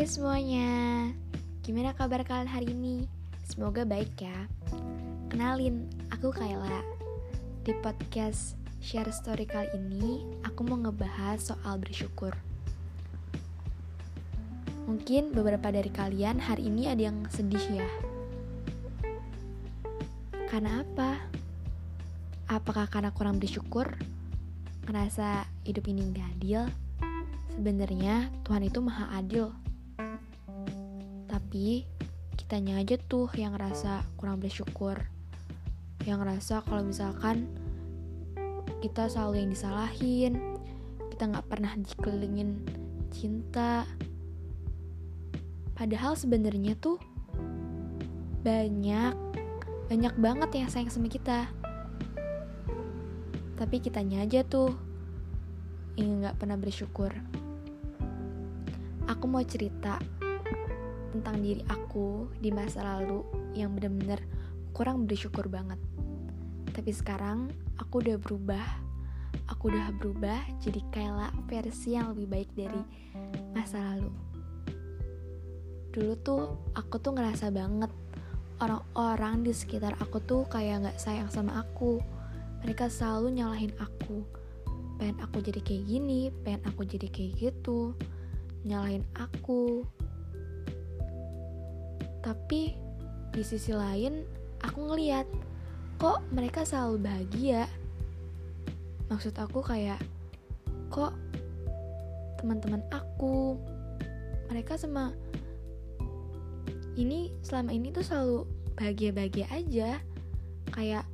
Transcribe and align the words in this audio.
Hai 0.00 0.08
semuanya, 0.08 1.12
gimana 1.60 1.92
kabar 1.92 2.24
kalian 2.24 2.48
hari 2.48 2.72
ini? 2.72 3.04
Semoga 3.44 3.84
baik 3.84 4.16
ya. 4.16 4.48
Kenalin, 5.28 5.92
aku 6.08 6.32
Kayla. 6.32 6.80
Di 7.68 7.76
podcast 7.84 8.56
Share 8.80 9.12
Story 9.12 9.44
kali 9.44 9.68
ini, 9.76 10.24
aku 10.40 10.64
mau 10.64 10.80
ngebahas 10.80 11.52
soal 11.52 11.76
bersyukur. 11.76 12.32
Mungkin 14.88 15.36
beberapa 15.36 15.68
dari 15.68 15.92
kalian 15.92 16.40
hari 16.40 16.72
ini 16.72 16.88
ada 16.88 17.12
yang 17.12 17.28
sedih 17.28 17.84
ya. 17.84 17.88
Karena 20.48 20.80
apa? 20.80 21.20
Apakah 22.48 22.88
karena 22.88 23.12
kurang 23.12 23.36
bersyukur? 23.36 24.00
Ngerasa 24.88 25.44
hidup 25.68 25.84
ini 25.92 26.08
gak 26.16 26.40
adil? 26.40 26.62
Sebenarnya 27.52 28.32
Tuhan 28.48 28.64
itu 28.64 28.80
maha 28.80 29.20
adil 29.20 29.59
tapi 31.50 31.82
kitanya 32.38 32.78
aja 32.78 32.94
tuh 33.10 33.26
yang 33.34 33.58
ngerasa 33.58 34.06
kurang 34.14 34.38
bersyukur. 34.38 34.94
Yang 36.06 36.22
ngerasa 36.22 36.62
kalau 36.62 36.86
misalkan 36.86 37.50
kita 38.78 39.10
selalu 39.10 39.42
yang 39.42 39.50
disalahin 39.50 40.34
kita 41.10 41.26
nggak 41.26 41.50
pernah 41.50 41.74
dikelilingin 41.74 42.54
cinta. 43.10 43.82
Padahal 45.74 46.14
sebenarnya 46.14 46.78
tuh 46.78 47.02
banyak 48.46 49.18
banyak 49.90 50.14
banget 50.22 50.50
yang 50.54 50.70
sayang 50.70 50.94
sama 50.94 51.10
kita. 51.10 51.50
Tapi 53.58 53.82
kitanya 53.82 54.22
aja 54.22 54.46
tuh 54.46 54.70
yang 55.98 56.22
nggak 56.22 56.38
pernah 56.38 56.54
bersyukur. 56.54 57.10
Aku 59.10 59.26
mau 59.26 59.42
cerita 59.42 59.98
tentang 61.10 61.42
diri 61.42 61.62
aku 61.66 62.30
di 62.38 62.54
masa 62.54 62.82
lalu 62.86 63.26
yang 63.54 63.74
bener-bener 63.74 64.22
kurang 64.70 65.04
bersyukur 65.04 65.50
banget. 65.50 65.78
Tapi 66.70 66.90
sekarang 66.94 67.50
aku 67.76 68.00
udah 68.00 68.16
berubah. 68.16 68.66
Aku 69.50 69.70
udah 69.70 69.90
berubah 69.98 70.38
jadi 70.62 70.78
kayak 70.94 71.34
versi 71.50 71.98
yang 71.98 72.14
lebih 72.14 72.26
baik 72.30 72.50
dari 72.54 72.82
masa 73.50 73.82
lalu. 73.82 74.10
Dulu 75.90 76.14
tuh 76.22 76.42
aku 76.78 77.02
tuh 77.02 77.18
ngerasa 77.18 77.50
banget 77.50 77.90
orang-orang 78.62 79.42
di 79.42 79.50
sekitar 79.50 79.98
aku 79.98 80.22
tuh 80.22 80.46
kayak 80.46 80.86
gak 80.86 80.98
sayang 81.02 81.26
sama 81.34 81.66
aku. 81.66 81.98
Mereka 82.62 82.86
selalu 82.86 83.42
nyalahin 83.42 83.74
aku. 83.82 84.22
Pengen 85.00 85.18
aku 85.18 85.42
jadi 85.42 85.58
kayak 85.64 85.84
gini, 85.88 86.30
pengen 86.44 86.62
aku 86.70 86.86
jadi 86.86 87.08
kayak 87.10 87.32
gitu. 87.40 87.96
Nyalahin 88.62 89.02
aku, 89.16 89.82
tapi 92.20 92.76
di 93.30 93.42
sisi 93.46 93.72
lain 93.72 94.24
aku 94.60 94.92
ngeliat 94.92 95.26
kok 95.96 96.24
mereka 96.32 96.64
selalu 96.64 97.04
bahagia? 97.04 97.68
Maksud 99.08 99.34
aku 99.36 99.60
kayak 99.64 100.00
kok 100.92 101.16
teman-teman 102.40 102.80
aku 102.92 103.60
mereka 104.48 104.74
sama 104.80 105.12
ini 106.98 107.30
selama 107.44 107.70
ini 107.70 107.92
tuh 107.94 108.04
selalu 108.04 108.38
bahagia-bahagia 108.76 109.46
aja. 109.52 109.90
Kayak 110.70 111.04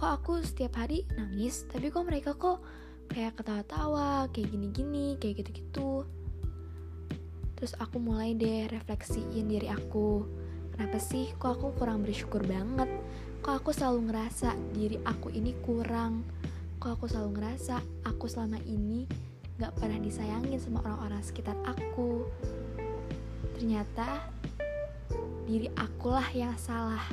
kok 0.00 0.10
aku 0.22 0.40
setiap 0.40 0.80
hari 0.80 1.04
nangis 1.12 1.68
tapi 1.68 1.92
kok 1.92 2.08
mereka 2.08 2.32
kok 2.32 2.64
kayak 3.12 3.36
ketawa-tawa 3.36 4.32
kayak 4.32 4.48
gini-gini 4.48 5.20
kayak 5.20 5.44
gitu-gitu 5.44 6.08
Terus 7.60 7.76
aku 7.76 8.00
mulai 8.00 8.32
deh 8.32 8.72
refleksiin 8.72 9.44
diri 9.44 9.68
aku. 9.68 10.24
Kenapa 10.72 10.96
sih 10.96 11.28
kok 11.36 11.60
aku 11.60 11.76
kurang 11.76 12.00
bersyukur 12.00 12.40
banget? 12.48 12.88
Kok 13.44 13.54
aku 13.60 13.76
selalu 13.76 14.08
ngerasa 14.08 14.56
diri 14.72 14.96
aku 15.04 15.28
ini 15.28 15.52
kurang? 15.60 16.24
Kok 16.80 16.90
aku 16.96 17.04
selalu 17.04 17.36
ngerasa 17.36 17.76
aku 18.08 18.24
selama 18.32 18.56
ini 18.64 19.04
gak 19.60 19.76
pernah 19.76 20.00
disayangin 20.00 20.56
sama 20.56 20.80
orang-orang 20.88 21.20
sekitar 21.20 21.52
aku? 21.68 22.24
Ternyata 23.60 24.24
diri 25.44 25.68
akulah 25.76 26.32
yang 26.32 26.56
salah, 26.56 27.04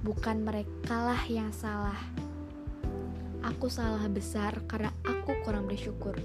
bukan 0.00 0.40
merekalah 0.40 1.20
yang 1.28 1.52
salah. 1.52 2.00
Aku 3.44 3.68
salah 3.68 4.08
besar 4.08 4.64
karena 4.64 4.96
aku 5.04 5.36
kurang 5.44 5.68
bersyukur. 5.68 6.16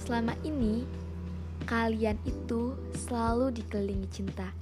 Selama 0.00 0.32
ini, 0.40 1.03
kalian 1.64 2.20
itu 2.28 2.76
selalu 3.08 3.48
dikelilingi 3.56 4.08
cinta. 4.12 4.52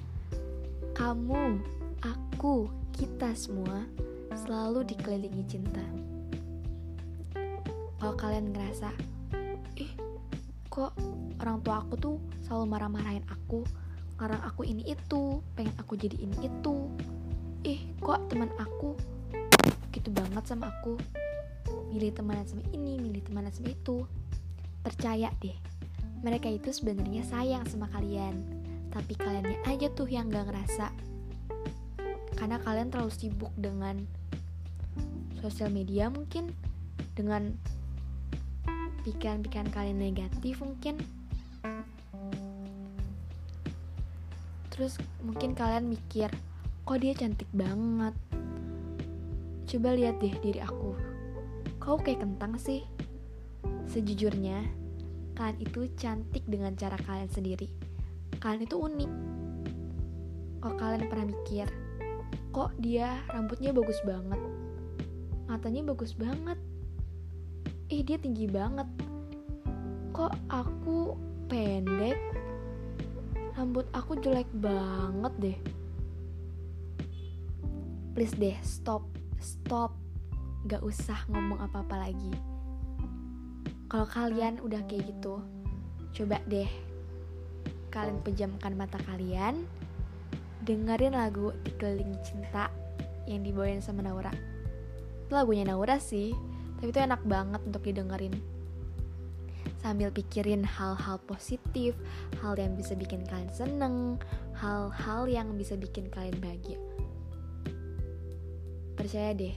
Kamu, 0.95 1.59
aku, 1.99 2.71
kita 2.95 3.35
semua 3.35 3.83
selalu 4.31 4.87
dikelilingi 4.87 5.45
cinta. 5.51 5.83
Kalau 7.99 8.15
kalian 8.19 8.55
ngerasa, 8.55 8.91
ih, 9.79 9.91
kok 10.71 10.95
orang 11.43 11.59
tua 11.63 11.83
aku 11.83 11.95
tuh 11.99 12.17
selalu 12.47 12.65
marah-marahin 12.71 13.27
aku, 13.31 13.67
karena 14.19 14.39
aku 14.47 14.63
ini 14.63 14.87
itu, 14.91 15.43
pengen 15.59 15.75
aku 15.79 15.99
jadi 15.99 16.15
ini 16.19 16.47
itu. 16.47 16.87
Ih, 17.67 17.83
kok 17.99 18.31
teman 18.31 18.51
aku 18.59 18.95
gitu 19.95 20.11
banget 20.11 20.43
sama 20.51 20.71
aku, 20.71 20.99
milih 21.91 22.11
teman 22.15 22.43
sama 22.47 22.63
ini, 22.75 22.99
milih 22.99 23.23
teman 23.27 23.47
sama 23.51 23.71
itu. 23.71 24.03
Percaya 24.83 25.31
deh, 25.39 25.55
mereka 26.23 26.47
itu 26.47 26.71
sebenarnya 26.71 27.27
sayang 27.27 27.67
sama 27.67 27.91
kalian. 27.91 28.39
Tapi 28.95 29.19
kaliannya 29.19 29.59
aja 29.67 29.91
tuh 29.91 30.07
yang 30.07 30.31
gak 30.31 30.47
ngerasa. 30.49 30.95
Karena 32.39 32.63
kalian 32.63 32.95
terlalu 32.95 33.11
sibuk 33.11 33.51
dengan 33.59 34.07
sosial 35.43 35.75
media 35.75 36.07
mungkin. 36.09 36.55
Dengan 37.19 37.59
pikiran-pikiran 39.03 39.75
kalian 39.75 39.99
negatif 39.99 40.63
mungkin. 40.63 41.03
Terus 44.73 44.97
mungkin 45.21 45.53
kalian 45.53 45.91
mikir 45.91 46.31
kok 46.87 46.99
dia 47.03 47.13
cantik 47.19 47.51
banget? 47.51 48.15
Coba 49.67 49.95
lihat 49.99 50.23
deh 50.23 50.33
diri 50.39 50.63
aku. 50.63 50.95
Kau 51.83 51.99
kayak 51.99 52.23
kentang 52.23 52.55
sih 52.63 52.87
sejujurnya 53.91 54.82
kalian 55.33 55.59
itu 55.61 55.89
cantik 55.97 56.45
dengan 56.45 56.77
cara 56.77 56.97
kalian 57.01 57.31
sendiri. 57.31 57.69
Kalian 58.39 58.67
itu 58.67 58.77
unik. 58.77 59.13
Kok 60.63 60.79
kalian 60.79 61.11
pernah 61.11 61.27
mikir, 61.27 61.67
kok 62.55 62.71
dia 62.79 63.19
rambutnya 63.35 63.75
bagus 63.75 63.99
banget, 64.07 64.39
matanya 65.51 65.83
bagus 65.91 66.15
banget, 66.15 66.55
ih 67.91 68.07
dia 68.07 68.15
tinggi 68.15 68.47
banget, 68.47 68.87
kok 70.15 70.39
aku 70.47 71.19
pendek, 71.51 72.15
rambut 73.59 73.91
aku 73.91 74.15
jelek 74.23 74.47
banget 74.55 75.35
deh. 75.43 75.59
Please 78.15 78.39
deh, 78.39 78.55
stop, 78.63 79.03
stop, 79.43 79.99
gak 80.71 80.87
usah 80.87 81.19
ngomong 81.27 81.59
apa-apa 81.59 82.07
lagi 82.07 82.52
kalau 83.93 84.09
kalian 84.09 84.57
udah 84.65 84.81
kayak 84.89 85.05
gitu, 85.05 85.45
coba 86.17 86.41
deh 86.49 86.65
kalian 87.93 88.25
pejamkan 88.25 88.73
mata 88.73 88.97
kalian, 89.05 89.69
dengerin 90.65 91.13
lagu 91.13 91.53
Dikelilingi 91.61 92.17
Cinta 92.25 92.73
yang 93.29 93.45
dibawain 93.45 93.85
sama 93.85 94.01
Naura. 94.01 94.33
Itu 95.29 95.37
lagunya 95.37 95.69
Naura 95.69 96.01
sih, 96.01 96.33
tapi 96.81 96.89
itu 96.89 97.05
enak 97.05 97.21
banget 97.29 97.61
untuk 97.69 97.85
didengerin. 97.85 98.33
Sambil 99.85 100.09
pikirin 100.09 100.65
hal-hal 100.65 101.21
positif, 101.29 101.93
hal 102.41 102.57
yang 102.57 102.73
bisa 102.73 102.97
bikin 102.97 103.29
kalian 103.29 103.53
seneng, 103.53 104.17
hal-hal 104.57 105.29
yang 105.29 105.53
bisa 105.61 105.77
bikin 105.77 106.09
kalian 106.09 106.41
bahagia. 106.41 106.81
Percaya 108.97 109.37
deh, 109.37 109.53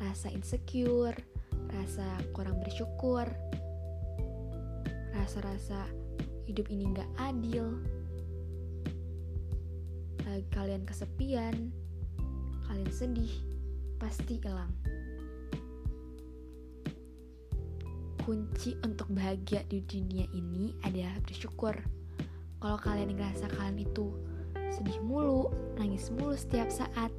rasa 0.00 0.32
insecure, 0.32 1.31
rasa 1.72 2.04
kurang 2.36 2.60
bersyukur, 2.60 3.24
rasa-rasa 5.16 5.88
hidup 6.44 6.68
ini 6.68 6.92
gak 6.92 7.08
adil, 7.16 7.80
lagi 10.28 10.46
kalian 10.52 10.84
kesepian, 10.84 11.72
kalian 12.68 12.92
sedih, 12.92 13.32
pasti 13.96 14.40
hilang. 14.40 14.72
Kunci 18.22 18.78
untuk 18.86 19.10
bahagia 19.10 19.66
di 19.66 19.82
dunia 19.82 20.30
ini 20.30 20.70
adalah 20.86 21.18
bersyukur. 21.26 21.74
Kalau 22.62 22.78
kalian 22.78 23.18
ngerasa 23.18 23.50
kalian 23.50 23.82
itu 23.82 24.14
sedih 24.70 25.02
mulu, 25.02 25.50
nangis 25.74 26.08
mulu 26.14 26.38
setiap 26.38 26.70
saat, 26.70 27.10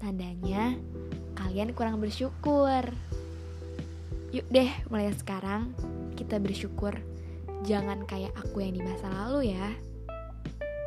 tandanya 0.00 0.74
kalian 1.36 1.76
kurang 1.76 2.00
bersyukur. 2.00 2.82
Yuk 4.28 4.44
deh, 4.52 4.68
mulai 4.92 5.08
sekarang 5.16 5.72
kita 6.12 6.36
bersyukur. 6.36 6.92
jangan 7.66 8.06
kayak 8.06 8.30
aku 8.38 8.62
yang 8.62 8.76
di 8.76 8.82
masa 8.84 9.10
lalu 9.10 9.50
ya. 9.56 9.72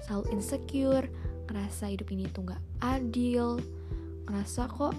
Selalu 0.08 0.24
insecure 0.38 1.08
ngerasa 1.50 1.92
hidup 1.92 2.08
ini 2.16 2.32
tuh 2.32 2.48
gak 2.48 2.64
adil 2.80 3.60
ngerasa 4.24 4.72
kok 4.72 4.96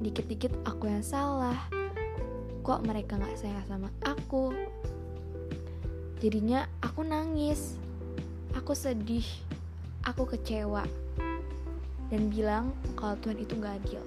dikit-dikit 0.00 0.56
aku 0.64 0.88
yang 0.88 1.04
salah 1.04 1.58
kok 2.64 2.80
mereka 2.86 3.20
gak 3.20 3.36
sayang 3.36 3.66
sama 3.68 3.92
aku. 4.06 4.56
Jadinya 6.22 6.64
aku 6.80 7.04
nangis 7.04 7.76
aku 8.56 8.72
sedih 8.72 9.26
aku 10.06 10.24
kecewa 10.24 10.86
dan 12.08 12.32
bilang 12.32 12.72
kalau 12.96 13.18
Tuhan 13.20 13.36
itu 13.36 13.52
gak 13.60 13.84
adil. 13.84 14.00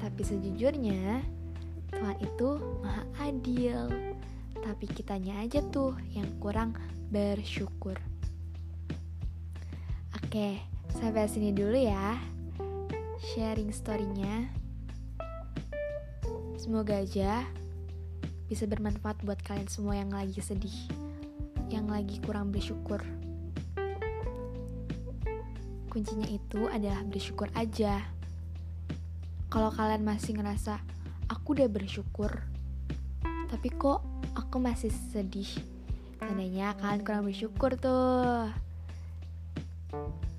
Tapi 0.00 0.22
sejujurnya 0.24 1.20
Tuhan 1.96 2.16
itu 2.20 2.48
maha 2.84 3.02
adil 3.24 3.88
tapi 4.60 4.84
kitanya 4.90 5.40
aja 5.40 5.64
tuh 5.72 5.96
yang 6.12 6.28
kurang 6.36 6.76
bersyukur 7.08 7.96
Oke, 10.12 10.60
sampai 10.92 11.30
sini 11.30 11.54
dulu 11.54 11.78
ya 11.78 12.18
sharing 13.26 13.74
storynya. 13.74 14.48
Semoga 16.56 17.00
aja 17.00 17.44
bisa 18.46 18.64
bermanfaat 18.64 19.22
buat 19.26 19.40
kalian 19.42 19.66
semua 19.66 19.98
yang 19.98 20.14
lagi 20.14 20.38
sedih, 20.38 20.74
yang 21.68 21.90
lagi 21.90 22.22
kurang 22.22 22.54
bersyukur. 22.54 23.02
Kuncinya 25.90 26.28
itu 26.28 26.68
adalah 26.68 27.02
bersyukur 27.08 27.50
aja. 27.56 28.04
Kalau 29.48 29.72
kalian 29.72 30.04
masih 30.04 30.36
ngerasa 30.36 30.80
aku 31.26 31.58
udah 31.58 31.68
bersyukur, 31.70 32.30
tapi 33.50 33.68
kok 33.74 34.02
aku 34.38 34.62
masih 34.62 34.90
sedih, 35.10 35.48
tandanya 36.22 36.74
kalian 36.78 37.02
kurang 37.02 37.26
bersyukur 37.26 37.74
tuh. 37.78 38.50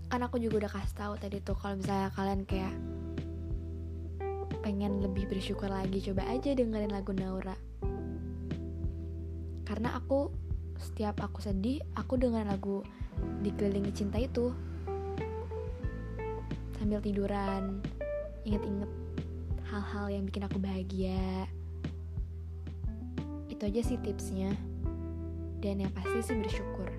Kan 0.07 0.24
aku 0.24 0.39
juga 0.39 0.68
udah 0.68 0.72
kasih 0.72 0.95
tahu 0.95 1.13
tadi 1.19 1.44
tuh 1.44 1.56
kalau 1.60 1.75
misalnya 1.75 2.10
kalian 2.16 2.42
kayak 2.48 2.75
pengen 4.63 5.00
lebih 5.04 5.28
bersyukur 5.28 5.68
lagi 5.68 6.00
coba 6.04 6.28
aja 6.31 6.56
dengerin 6.56 6.92
lagu 6.92 7.12
Naura. 7.12 7.56
Karena 9.68 10.00
aku 10.00 10.31
setiap 10.80 11.19
aku 11.19 11.44
sedih 11.44 11.83
aku 11.95 12.16
dengerin 12.16 12.48
lagu 12.48 12.83
dikelilingi 13.44 13.92
cinta 13.92 14.19
itu. 14.19 14.56
Sambil 16.80 17.04
tiduran 17.04 17.83
inget-inget 18.48 19.06
hal-hal 19.68 20.08
yang 20.08 20.24
bikin 20.24 20.48
aku 20.48 20.58
bahagia. 20.58 21.48
Itu 23.52 23.68
aja 23.68 23.81
sih 23.84 24.00
tipsnya. 24.00 24.56
Dan 25.60 25.84
yang 25.84 25.92
pasti 25.92 26.24
sih 26.24 26.40
bersyukur. 26.40 26.90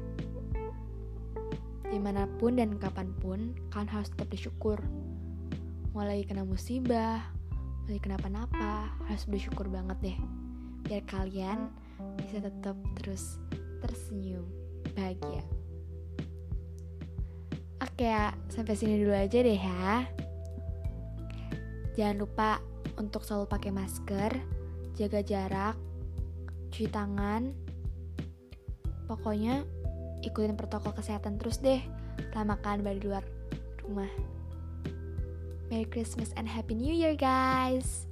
Di 1.89 1.97
mana 1.97 2.29
pun 2.37 2.61
dan 2.61 2.77
kapan 2.77 3.09
pun 3.17 3.57
kalian 3.73 3.91
harus 3.91 4.13
tetap 4.13 4.29
bersyukur. 4.29 4.79
Mulai 5.97 6.23
kena 6.29 6.45
musibah 6.45 7.25
mulai 7.89 8.05
kenapa-napa 8.05 8.93
harus 9.09 9.25
bersyukur 9.25 9.65
banget 9.73 9.97
deh. 10.05 10.19
Biar 10.85 11.01
kalian 11.09 11.73
bisa 12.21 12.45
tetap 12.45 12.77
terus 13.01 13.41
tersenyum 13.81 14.45
bahagia. 14.93 15.41
Oke 17.81 18.05
ya. 18.05 18.37
Sampai 18.53 18.77
sini 18.77 19.01
dulu 19.01 19.17
aja 19.17 19.41
deh 19.41 19.57
ya 19.57 20.05
jangan 21.99 22.23
lupa 22.23 22.63
untuk 22.95 23.27
selalu 23.27 23.51
pakai 23.51 23.75
masker 23.75 24.31
jaga 24.95 25.19
jarak 25.27 25.75
cuci 26.71 26.87
tangan 26.95 27.51
pokoknya 29.11 29.67
ikutin 30.23 30.55
protokol 30.55 30.95
kesehatan 30.95 31.43
terus 31.43 31.59
deh 31.59 31.83
kalian 32.31 32.87
berada 32.87 32.99
di 32.99 33.07
luar 33.07 33.25
rumah. 33.83 34.11
Merry 35.69 35.89
Christmas 35.89 36.33
and 36.37 36.49
Happy 36.49 36.77
New 36.77 36.93
Year 36.93 37.17
guys! 37.17 38.08